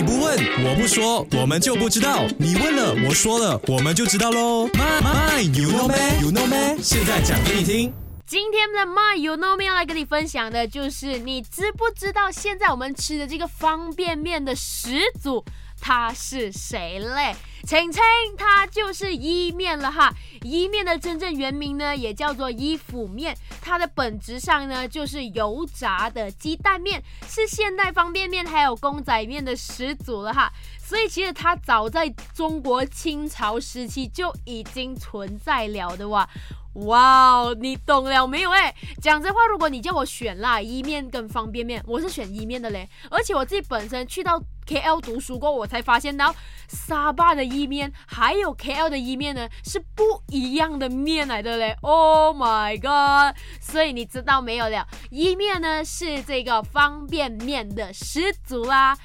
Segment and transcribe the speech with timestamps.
[0.00, 0.34] 你不问，
[0.64, 2.26] 我不说，我们就不知道。
[2.38, 4.66] 你问了，我说了，我们就知道喽。
[4.68, 7.92] My my you know me you know me，现在讲给你听。
[8.26, 15.44] 今天的 My You Know Me 要来跟你分享的就是，你知不知道现在我们吃的这个方便面的始祖
[15.80, 17.34] 他是谁嘞？
[17.66, 18.02] 请称
[18.38, 20.12] 它就是伊面了哈。
[20.42, 30.50] 伊面的真正原名呢，也叫做伊府面，它的本质上呢就是油炸的鸡蛋面，是现代方便面还有公仔面的始祖了哈。
[30.78, 36.28] 所以其实它早在中国清朝时期就已经存在了的哇。
[36.74, 38.50] 哇哦，你懂了没有？
[38.50, 42.88] 哎，讲真话，如果你叫我选啦，伊面跟方便面，我是选伊面的嘞。
[43.10, 46.32] 而且我自己本身去到 KL 读书过，我才发现到
[46.68, 51.76] 沙巴的意面还有 KL 的意面呢是不一样的面来的嘞。
[51.80, 53.36] Oh my god！
[53.60, 58.96] 所以你知道没有了，意面呢是这个方便面的始祖啦。